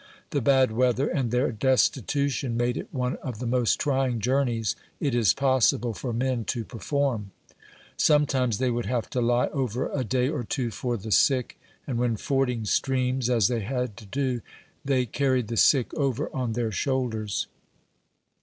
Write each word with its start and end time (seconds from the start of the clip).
The 0.31 0.41
bad 0.41 0.71
weather, 0.71 1.07
and 1.07 1.29
their 1.29 1.51
destitution, 1.51 2.57
made 2.57 2.75
it 2.75 2.87
one 2.91 3.17
of 3.17 3.37
the 3.37 3.45
most 3.45 3.77
trying 3.79 4.19
journeys 4.19 4.75
it 4.99 5.13
is 5.13 5.31
possible 5.31 5.93
for 5.93 6.11
men 6.11 6.43
to 6.45 6.63
perform. 6.65 7.29
Sometimes 7.97 8.57
they 8.57 8.71
would 8.71 8.87
have 8.87 9.11
to 9.11 9.21
lie 9.21 9.49
over 9.49 9.91
a 9.91 10.03
day 10.03 10.27
or 10.27 10.43
two 10.43 10.71
for 10.71 10.97
the 10.97 11.11
sick, 11.11 11.59
and 11.85 11.99
when 11.99 12.17
fording 12.17 12.65
streams, 12.65 13.29
as 13.29 13.47
they 13.47 13.59
bad 13.59 13.95
to 13.97 14.07
do, 14.07 14.41
they 14.83 15.05
carried 15.05 15.49
the 15.49 15.55
sick 15.55 15.93
over 15.93 16.35
on 16.35 16.53
their 16.53 16.71
shoulders. 16.71 17.45